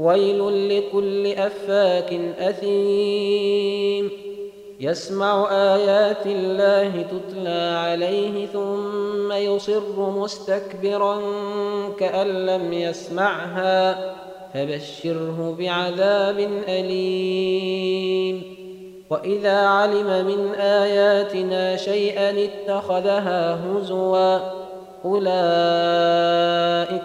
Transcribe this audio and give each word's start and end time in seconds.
ويل 0.00 0.68
لكل 0.78 1.26
أفاك 1.26 2.20
أثيم. 2.38 4.10
يسمع 4.80 5.48
آيات 5.50 6.26
الله 6.26 7.02
تتلى 7.02 7.78
عليه 7.86 8.46
ثم 8.46 9.32
يصر 9.32 10.10
مستكبرا 10.10 11.20
كأن 11.98 12.46
لم 12.46 12.72
يسمعها. 12.72 14.14
فبشره 14.54 15.56
بعذاب 15.58 16.38
أليم. 16.68 18.42
وإذا 19.10 19.56
علم 19.56 20.26
من 20.26 20.54
آياتنا 20.54 21.76
شيئا 21.76 22.44
اتخذها 22.44 23.60
هزوا 23.64 24.38
أولئك 25.04 25.30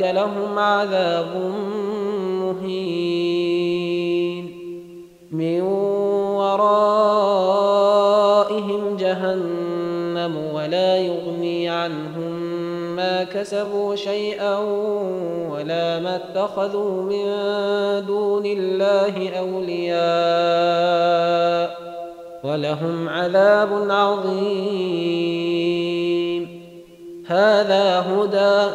لهم 0.00 0.58
عذاب 0.58 1.52
مهين 2.70 4.44
من 5.30 5.60
ورائهم 6.40 7.62
جهنم 8.96 10.36
ولا 10.54 10.96
يغني 10.96 11.68
عنهم 11.68 12.30
ما 12.96 13.24
كسبوا 13.24 13.94
شيئا 13.94 14.58
ولا 15.50 16.00
ما 16.00 16.16
اتخذوا 16.16 17.02
من 17.02 17.24
دون 18.06 18.46
الله 18.46 19.30
أولياء 19.38 20.00
ولهم 22.44 23.08
عذاب 23.08 23.90
عظيم. 23.90 25.10
هذا 27.26 28.00
هدى 28.00 28.74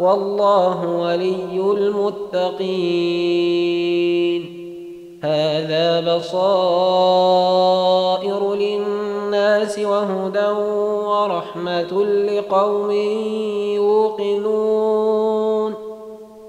والله 0.00 0.86
ولي 0.86 1.60
المتقين. 1.76 2.60
هذا 5.22 6.16
بصائر 6.16 6.40
للناس 8.54 9.78
وهدى 9.78 10.48
ورحمة 11.06 12.04
لقوم 12.04 12.90
يوقنون. 13.76 15.09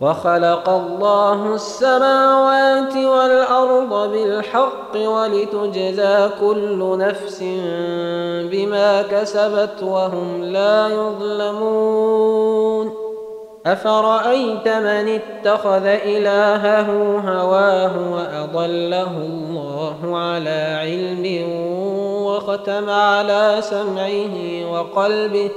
وخلق 0.00 0.68
الله 0.68 1.54
السماوات 1.54 2.96
والأرض 2.96 4.10
بالحق 4.12 4.96
ولتجزى 4.96 6.28
كل 6.40 6.98
نفس 6.98 7.42
بما 8.50 9.02
كسبت 9.02 9.82
وهم 9.82 10.44
لا 10.44 10.88
يظلمون. 10.88 12.58
أفرأيت 13.66 14.68
من 14.68 15.20
اتخذ 15.20 15.86
إلهه 15.86 17.18
هواه 17.18 17.92
وأضله 18.12 19.16
الله 19.16 20.18
على 20.18 20.78
علم 20.80 21.48
وختم 22.24 22.90
على 22.90 23.56
سمعه 23.60 24.34
وقلبه 24.72 25.50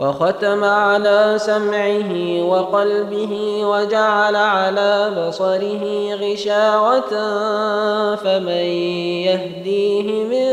وختم 0.00 0.64
على 0.64 1.34
سمعه 1.36 2.42
وقلبه 2.42 3.60
وجعل 3.64 4.36
على 4.36 5.10
بصره 5.18 6.14
غشاوة 6.14 7.10
فمن 8.16 8.66
يهديه 9.26 10.24
من 10.24 10.50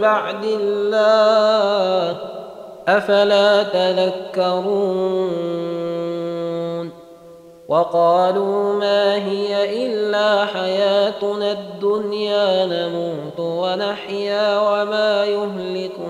بعد 0.00 0.44
الله 0.44 2.16
أفلا 2.88 3.62
تذكرون 3.62 5.30
وقالوا 7.68 8.72
ما 8.72 9.14
هي 9.14 9.86
إلا 9.86 10.44
حياتنا 10.46 11.52
الدنيا 11.52 12.66
نموت 12.66 13.40
ونحيا 13.40 14.58
وما 14.60 15.24
يهلكنا 15.24 16.09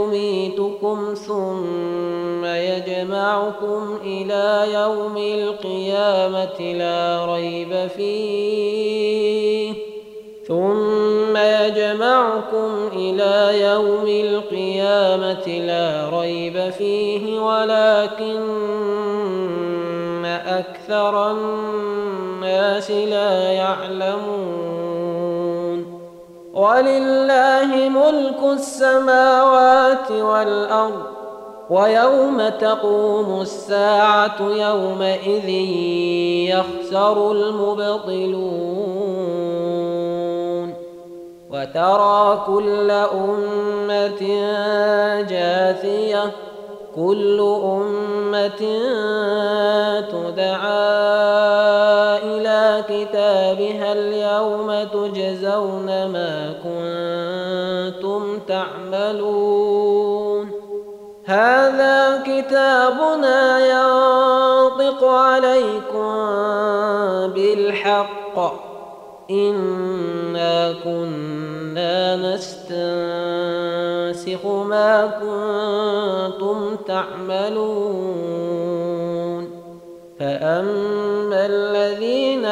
يميتكم 0.00 1.14
ثم 1.14 2.44
يجمعكم 2.44 3.98
إلى 4.04 4.72
يوم 4.72 5.16
القيامة 5.16 6.60
لا 6.60 7.26
ريب 7.34 7.88
فيه. 7.96 9.74
ثم 10.48 11.36
يجمعكم 11.36 12.88
إلى 12.92 13.60
يوم 13.60 14.06
القيامة 14.06 15.48
لا 15.48 16.20
ريب 16.20 16.70
فيه 16.70 17.40
ولكن 17.40 18.40
أكثر 20.46 21.30
الناس 21.30 22.90
لا 22.90 23.52
يعلمون. 23.52 24.89
ولله 26.54 27.88
ملك 27.88 28.42
السماوات 28.52 30.10
والأرض 30.10 31.02
ويوم 31.70 32.48
تقوم 32.48 33.40
الساعة 33.40 34.36
يومئذ 34.40 35.48
يخسر 36.48 37.32
المبطلون. 37.32 38.80
وترى 41.50 42.42
كل 42.46 42.90
أمة 42.90 44.22
جاثية 45.22 46.32
كل 46.96 47.40
أمة 47.64 48.62
تدعى 50.10 51.39
كتابها 53.04 53.92
اليوم 53.92 54.68
تجزون 54.92 55.86
ما 55.86 56.54
كنتم 56.64 58.38
تعملون. 58.48 60.50
هذا 61.24 62.22
كتابنا 62.26 63.60
ينطق 63.66 65.04
عليكم 65.04 66.12
بالحق. 67.34 68.36
إنا 69.30 70.74
كنا 70.84 72.16
نستنسخ 72.16 72.82
ما 74.46 75.06
كنتم 75.06 76.76
تعملون. 76.86 78.69
فأما 80.20 81.46
الذين 81.46 82.44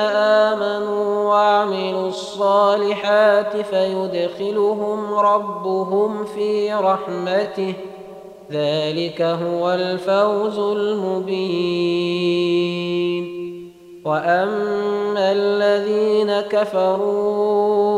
آمنوا 0.53 1.25
وعملوا 1.25 2.09
الصالحات 2.09 3.57
فيدخلهم 3.57 5.15
ربهم 5.15 6.25
في 6.25 6.73
رحمته 6.73 7.75
ذلك 8.53 9.23
هو 9.23 9.73
الفوز 9.73 10.59
المبين 10.59 12.09
واما 14.05 15.33
الذين 15.33 16.41
كفروا 16.41 17.98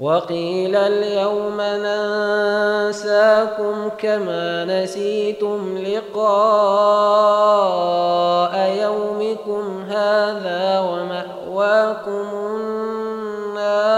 وقيل 0.00 0.76
اليوم 0.76 1.60
ننساكم 1.60 3.08
كما 3.98 4.64
نسيتم 4.64 5.78
لقاء 5.78 6.28
يومكم 8.82 9.82
هذا 9.88 10.80
ومأواكم 10.80 12.26
النار 13.56 13.88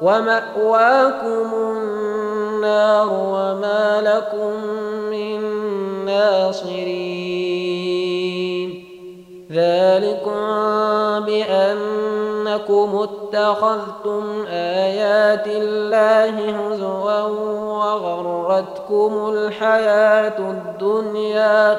ومأواكم 0.00 1.54
النار 1.54 3.08
وما 3.10 4.00
لكم 4.00 4.52
من 5.10 5.40
ناصرين. 6.06 7.58
ذلكم 9.52 10.38
بأنكم 12.58 13.08
اتخذتم 13.08 14.44
آيات 14.50 15.46
الله 15.46 16.50
هزوا 16.50 17.22
وغرتكم 17.22 19.30
الحياة 19.32 20.38
الدنيا 20.38 21.78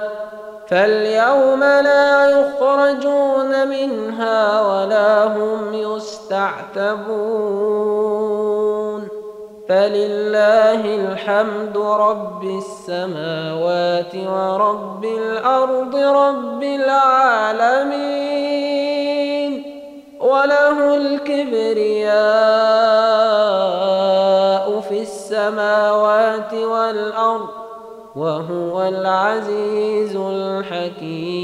فاليوم 0.67 1.59
لا 1.59 2.25
يخرجون 2.25 3.67
منها 3.67 4.61
ولا 4.61 5.23
هم 5.23 5.73
يستعتبون 5.73 7.19
فلله 9.69 10.95
الحمد 10.95 11.77
رب 11.77 12.43
السماوات 12.43 14.15
ورب 14.15 15.05
الأرض 15.05 15.95
رب 15.95 16.63
العالمين 16.63 18.39
وله 20.69 20.97
الكبرياء 20.97 22.19
في 24.79 25.01
السماوات 25.01 26.53
والأرض 26.53 27.49
وهو 28.15 28.87
العزيز 28.87 30.15
الحكيم. 30.15 31.39